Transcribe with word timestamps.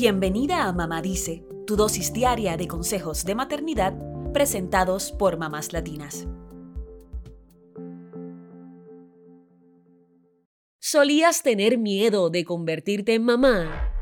Bienvenida 0.00 0.68
a 0.68 0.72
Mamá 0.72 1.02
Dice, 1.02 1.42
tu 1.66 1.74
dosis 1.74 2.12
diaria 2.12 2.56
de 2.56 2.68
consejos 2.68 3.24
de 3.24 3.34
maternidad 3.34 3.94
presentados 4.32 5.10
por 5.10 5.38
mamás 5.38 5.72
latinas. 5.72 6.28
¿Solías 10.78 11.42
tener 11.42 11.78
miedo 11.78 12.30
de 12.30 12.44
convertirte 12.44 13.14
en 13.14 13.24
mamá? 13.24 13.92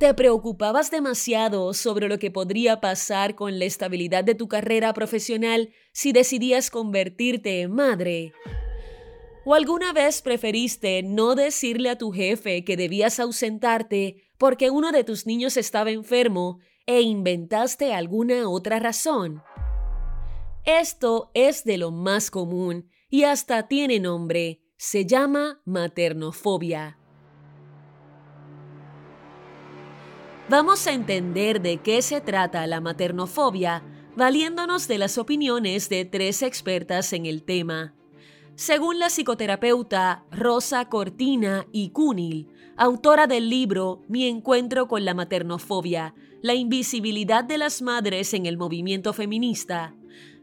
¿Te 0.00 0.12
preocupabas 0.12 0.90
demasiado 0.90 1.72
sobre 1.72 2.08
lo 2.08 2.18
que 2.18 2.32
podría 2.32 2.80
pasar 2.80 3.36
con 3.36 3.60
la 3.60 3.64
estabilidad 3.64 4.24
de 4.24 4.34
tu 4.34 4.48
carrera 4.48 4.92
profesional 4.92 5.72
si 5.92 6.10
decidías 6.10 6.68
convertirte 6.68 7.60
en 7.60 7.74
madre? 7.76 8.32
¿O 9.50 9.54
alguna 9.54 9.94
vez 9.94 10.20
preferiste 10.20 11.02
no 11.02 11.34
decirle 11.34 11.88
a 11.88 11.96
tu 11.96 12.12
jefe 12.12 12.64
que 12.66 12.76
debías 12.76 13.18
ausentarte 13.18 14.28
porque 14.36 14.68
uno 14.68 14.92
de 14.92 15.04
tus 15.04 15.24
niños 15.24 15.56
estaba 15.56 15.90
enfermo 15.90 16.58
e 16.84 17.00
inventaste 17.00 17.94
alguna 17.94 18.46
otra 18.50 18.78
razón? 18.78 19.42
Esto 20.66 21.30
es 21.32 21.64
de 21.64 21.78
lo 21.78 21.90
más 21.90 22.30
común 22.30 22.90
y 23.08 23.24
hasta 23.24 23.68
tiene 23.68 24.00
nombre. 24.00 24.60
Se 24.76 25.06
llama 25.06 25.62
maternofobia. 25.64 26.98
Vamos 30.50 30.86
a 30.86 30.92
entender 30.92 31.62
de 31.62 31.78
qué 31.78 32.02
se 32.02 32.20
trata 32.20 32.66
la 32.66 32.82
maternofobia 32.82 33.82
valiéndonos 34.14 34.88
de 34.88 34.98
las 34.98 35.16
opiniones 35.16 35.88
de 35.88 36.04
tres 36.04 36.42
expertas 36.42 37.14
en 37.14 37.24
el 37.24 37.44
tema. 37.44 37.94
Según 38.58 38.98
la 38.98 39.08
psicoterapeuta 39.08 40.24
Rosa 40.32 40.88
Cortina 40.88 41.68
y 41.70 41.90
Cunil, 41.90 42.48
autora 42.76 43.28
del 43.28 43.48
libro 43.48 44.02
Mi 44.08 44.26
encuentro 44.26 44.88
con 44.88 45.04
la 45.04 45.14
maternofobia, 45.14 46.12
la 46.42 46.54
invisibilidad 46.54 47.44
de 47.44 47.56
las 47.56 47.82
madres 47.82 48.34
en 48.34 48.46
el 48.46 48.58
movimiento 48.58 49.12
feminista, 49.12 49.94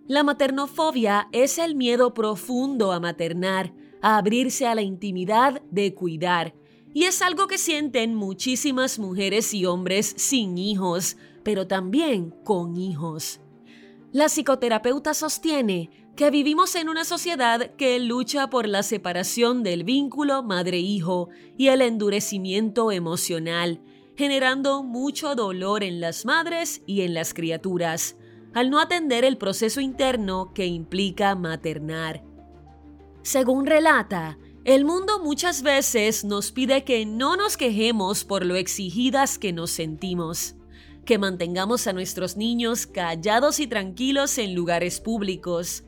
la 0.07 0.23
maternofobia 0.23 1.27
es 1.33 1.57
el 1.57 1.75
miedo 1.75 2.13
profundo 2.13 2.93
a 2.93 3.01
maternar, 3.01 3.73
a 4.01 4.15
abrirse 4.15 4.65
a 4.65 4.75
la 4.75 4.81
intimidad 4.81 5.61
de 5.69 5.93
cuidar, 5.93 6.55
y 6.93 7.03
es 7.03 7.21
algo 7.21 7.47
que 7.47 7.57
sienten 7.57 8.15
muchísimas 8.15 8.97
mujeres 8.97 9.53
y 9.53 9.65
hombres 9.65 10.13
sin 10.15 10.57
hijos, 10.57 11.17
pero 11.43 11.67
también 11.67 12.33
con 12.45 12.77
hijos. 12.77 13.41
La 14.13 14.29
psicoterapeuta 14.29 15.13
sostiene 15.13 16.04
que 16.15 16.29
vivimos 16.31 16.75
en 16.75 16.87
una 16.87 17.03
sociedad 17.03 17.75
que 17.75 17.99
lucha 17.99 18.49
por 18.49 18.67
la 18.69 18.83
separación 18.83 19.63
del 19.63 19.83
vínculo 19.83 20.43
madre-hijo 20.43 21.29
y 21.57 21.67
el 21.67 21.81
endurecimiento 21.81 22.91
emocional, 22.91 23.81
generando 24.15 24.81
mucho 24.83 25.35
dolor 25.35 25.83
en 25.83 25.99
las 25.99 26.23
madres 26.23 26.81
y 26.85 27.01
en 27.01 27.13
las 27.13 27.33
criaturas, 27.33 28.15
al 28.53 28.69
no 28.69 28.79
atender 28.79 29.25
el 29.25 29.37
proceso 29.37 29.81
interno 29.81 30.53
que 30.53 30.65
implica 30.65 31.35
maternar. 31.35 32.23
Según 33.21 33.65
relata, 33.65 34.37
el 34.63 34.85
mundo 34.85 35.19
muchas 35.21 35.63
veces 35.63 36.23
nos 36.23 36.53
pide 36.53 36.85
que 36.85 37.05
no 37.05 37.35
nos 37.35 37.57
quejemos 37.57 38.23
por 38.23 38.45
lo 38.45 38.55
exigidas 38.55 39.37
que 39.37 39.51
nos 39.51 39.71
sentimos, 39.71 40.55
que 41.03 41.17
mantengamos 41.17 41.87
a 41.87 41.93
nuestros 41.93 42.37
niños 42.37 42.87
callados 42.87 43.59
y 43.59 43.67
tranquilos 43.67 44.37
en 44.37 44.55
lugares 44.55 45.01
públicos, 45.01 45.83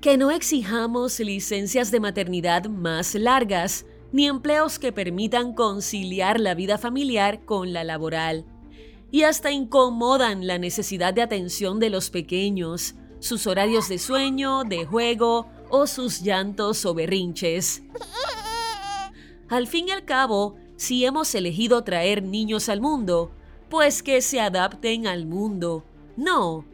que 0.00 0.16
no 0.16 0.30
exijamos 0.30 1.18
licencias 1.20 1.90
de 1.90 2.00
maternidad 2.00 2.66
más 2.66 3.14
largas, 3.14 3.86
ni 4.12 4.26
empleos 4.26 4.78
que 4.78 4.92
permitan 4.92 5.52
conciliar 5.52 6.40
la 6.40 6.54
vida 6.54 6.78
familiar 6.78 7.44
con 7.44 7.72
la 7.72 7.84
laboral. 7.84 8.44
Y 9.10 9.22
hasta 9.22 9.50
incomodan 9.50 10.46
la 10.46 10.58
necesidad 10.58 11.14
de 11.14 11.22
atención 11.22 11.80
de 11.80 11.90
los 11.90 12.10
pequeños, 12.10 12.94
sus 13.18 13.46
horarios 13.46 13.88
de 13.88 13.98
sueño, 13.98 14.64
de 14.64 14.84
juego 14.84 15.48
o 15.70 15.86
sus 15.86 16.22
llantos 16.22 16.84
o 16.84 16.94
berrinches. 16.94 17.82
Al 19.48 19.66
fin 19.66 19.88
y 19.88 19.90
al 19.92 20.04
cabo, 20.04 20.56
si 20.76 21.04
hemos 21.04 21.34
elegido 21.34 21.82
traer 21.84 22.22
niños 22.22 22.68
al 22.68 22.80
mundo, 22.80 23.30
pues 23.68 24.02
que 24.02 24.20
se 24.20 24.40
adapten 24.40 25.06
al 25.06 25.26
mundo. 25.26 25.84
No. 26.16 26.64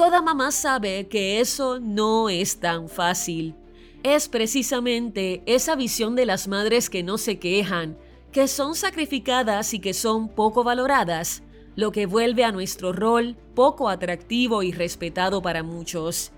Toda 0.00 0.22
mamá 0.22 0.50
sabe 0.50 1.08
que 1.08 1.40
eso 1.40 1.78
no 1.78 2.30
es 2.30 2.58
tan 2.58 2.88
fácil. 2.88 3.54
Es 4.02 4.30
precisamente 4.30 5.42
esa 5.44 5.76
visión 5.76 6.16
de 6.16 6.24
las 6.24 6.48
madres 6.48 6.88
que 6.88 7.02
no 7.02 7.18
se 7.18 7.38
quejan, 7.38 7.98
que 8.32 8.48
son 8.48 8.74
sacrificadas 8.74 9.74
y 9.74 9.78
que 9.78 9.92
son 9.92 10.30
poco 10.30 10.64
valoradas, 10.64 11.42
lo 11.76 11.92
que 11.92 12.06
vuelve 12.06 12.44
a 12.44 12.50
nuestro 12.50 12.94
rol 12.94 13.36
poco 13.54 13.90
atractivo 13.90 14.62
y 14.62 14.72
respetado 14.72 15.42
para 15.42 15.62
muchos. 15.62 16.32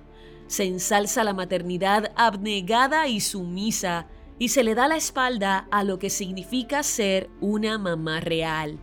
Se 0.49 0.65
ensalza 0.65 1.23
la 1.23 1.33
maternidad 1.33 2.11
abnegada 2.17 3.07
y 3.07 3.21
sumisa 3.21 4.09
y 4.41 4.49
se 4.49 4.65
le 4.65 4.75
da 4.75 4.89
la 4.89 4.97
espalda 4.97 5.69
a 5.71 5.85
lo 5.85 6.01
que 6.01 6.11
significa 6.11 6.83
ser 6.83 7.31
una 7.41 7.79
mamá 7.79 8.19
real. 8.19 8.81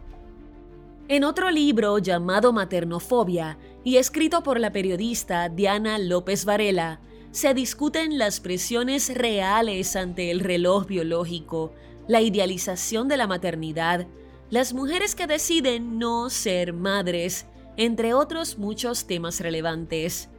En 1.09 1.23
otro 1.23 1.49
libro 1.49 1.97
llamado 1.97 2.53
Maternofobia 2.53 3.57
y 3.83 3.97
escrito 3.97 4.43
por 4.43 4.59
la 4.59 4.71
periodista 4.71 5.49
Diana 5.49 5.97
López 5.97 6.45
Varela, 6.45 7.01
se 7.31 7.55
discuten 7.55 8.19
las 8.19 8.39
presiones 8.39 9.11
reales 9.15 9.95
ante 9.95 10.29
el 10.29 10.39
reloj 10.39 10.85
biológico, 10.85 11.73
la 12.07 12.21
idealización 12.21 13.07
de 13.07 13.17
la 13.17 13.25
maternidad, 13.25 14.05
las 14.51 14.73
mujeres 14.75 15.15
que 15.15 15.25
deciden 15.25 15.97
no 15.97 16.29
ser 16.29 16.73
madres, 16.73 17.47
entre 17.75 18.13
otros 18.13 18.59
muchos 18.59 19.07
temas 19.07 19.39
relevantes. 19.39 20.29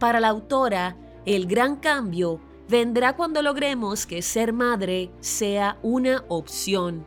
Para 0.00 0.18
la 0.18 0.30
autora, 0.30 0.96
el 1.26 1.46
gran 1.46 1.76
cambio 1.76 2.40
vendrá 2.68 3.14
cuando 3.14 3.40
logremos 3.40 4.04
que 4.04 4.20
ser 4.22 4.52
madre 4.52 5.12
sea 5.20 5.78
una 5.80 6.24
opción. 6.26 7.06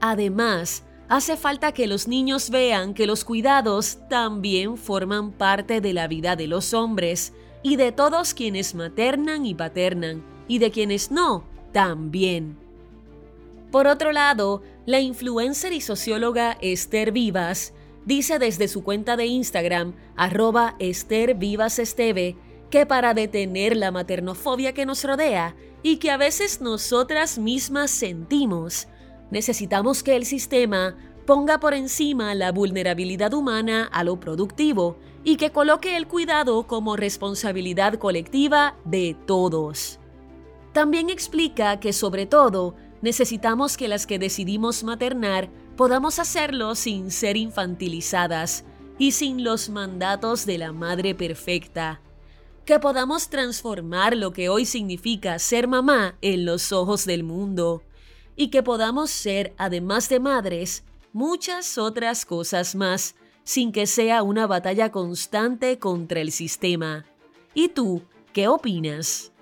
Además, 0.00 0.84
hace 1.12 1.36
falta 1.36 1.72
que 1.72 1.86
los 1.86 2.08
niños 2.08 2.48
vean 2.48 2.94
que 2.94 3.06
los 3.06 3.22
cuidados 3.26 3.98
también 4.08 4.78
forman 4.78 5.30
parte 5.30 5.82
de 5.82 5.92
la 5.92 6.08
vida 6.08 6.36
de 6.36 6.46
los 6.46 6.72
hombres 6.72 7.34
y 7.62 7.76
de 7.76 7.92
todos 7.92 8.32
quienes 8.32 8.74
maternan 8.74 9.44
y 9.44 9.54
paternan, 9.54 10.24
y 10.48 10.58
de 10.58 10.70
quienes 10.70 11.10
no, 11.10 11.44
también. 11.70 12.56
Por 13.70 13.88
otro 13.88 14.10
lado, 14.10 14.62
la 14.86 15.00
influencer 15.00 15.74
y 15.74 15.82
socióloga 15.82 16.56
Esther 16.62 17.12
Vivas 17.12 17.74
dice 18.06 18.38
desde 18.38 18.66
su 18.66 18.82
cuenta 18.82 19.18
de 19.18 19.26
Instagram, 19.26 19.92
arroba 20.16 20.76
Esther 20.78 21.34
Vivas 21.34 21.78
Esteve, 21.78 22.36
que 22.70 22.86
para 22.86 23.12
detener 23.12 23.76
la 23.76 23.90
maternofobia 23.90 24.72
que 24.72 24.86
nos 24.86 25.04
rodea 25.04 25.56
y 25.82 25.98
que 25.98 26.10
a 26.10 26.16
veces 26.16 26.62
nosotras 26.62 27.38
mismas 27.38 27.90
sentimos, 27.90 28.88
necesitamos 29.32 30.02
que 30.02 30.14
el 30.14 30.26
sistema 30.26 30.94
ponga 31.24 31.58
por 31.58 31.72
encima 31.72 32.34
la 32.34 32.52
vulnerabilidad 32.52 33.32
humana 33.32 33.88
a 33.90 34.04
lo 34.04 34.20
productivo 34.20 34.98
y 35.24 35.36
que 35.36 35.50
coloque 35.50 35.96
el 35.96 36.06
cuidado 36.06 36.66
como 36.66 36.96
responsabilidad 36.96 37.94
colectiva 37.94 38.76
de 38.84 39.16
todos. 39.26 39.98
También 40.74 41.08
explica 41.08 41.80
que 41.80 41.94
sobre 41.94 42.26
todo 42.26 42.74
necesitamos 43.00 43.78
que 43.78 43.88
las 43.88 44.06
que 44.06 44.18
decidimos 44.18 44.84
maternar 44.84 45.48
podamos 45.78 46.18
hacerlo 46.18 46.74
sin 46.74 47.10
ser 47.10 47.38
infantilizadas 47.38 48.64
y 48.98 49.12
sin 49.12 49.44
los 49.44 49.70
mandatos 49.70 50.44
de 50.44 50.58
la 50.58 50.72
madre 50.72 51.14
perfecta. 51.14 52.02
Que 52.66 52.78
podamos 52.78 53.30
transformar 53.30 54.14
lo 54.14 54.34
que 54.34 54.50
hoy 54.50 54.66
significa 54.66 55.38
ser 55.38 55.68
mamá 55.68 56.16
en 56.20 56.44
los 56.44 56.70
ojos 56.70 57.06
del 57.06 57.24
mundo. 57.24 57.82
Y 58.36 58.48
que 58.48 58.62
podamos 58.62 59.10
ser, 59.10 59.54
además 59.58 60.08
de 60.08 60.20
madres, 60.20 60.84
muchas 61.12 61.78
otras 61.78 62.24
cosas 62.24 62.74
más, 62.74 63.14
sin 63.44 63.72
que 63.72 63.86
sea 63.86 64.22
una 64.22 64.46
batalla 64.46 64.90
constante 64.90 65.78
contra 65.78 66.20
el 66.20 66.32
sistema. 66.32 67.04
¿Y 67.54 67.68
tú, 67.68 68.02
qué 68.32 68.48
opinas? 68.48 69.32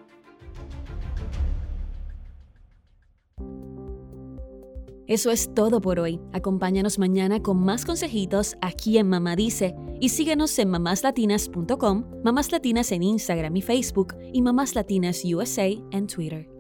Eso 5.10 5.32
es 5.32 5.52
todo 5.54 5.80
por 5.80 5.98
hoy. 5.98 6.20
Acompáñanos 6.32 7.00
mañana 7.00 7.42
con 7.42 7.58
más 7.64 7.84
consejitos 7.84 8.56
aquí 8.60 8.96
en 8.96 9.08
Mamá 9.08 9.34
Dice 9.34 9.74
y 10.00 10.10
síguenos 10.10 10.56
en 10.60 10.70
mamáslatinas.com, 10.70 12.04
Mamás 12.22 12.52
Latinas 12.52 12.92
en 12.92 13.02
Instagram 13.02 13.56
y 13.56 13.62
Facebook 13.62 14.14
y 14.32 14.40
Mamás 14.40 14.76
Latinas 14.76 15.22
USA 15.24 15.66
en 15.90 16.06
Twitter. 16.06 16.59